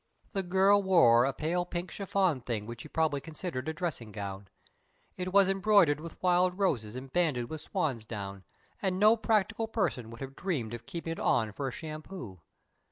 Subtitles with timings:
[0.33, 4.47] The girl wore a pale pink chiffon thing which she probably considered a dressing gown.
[5.15, 8.43] It was embroidered with wild roses and banded with swansdown,
[8.81, 12.41] and no practical person would have dreamed of keeping it on for a shampoo.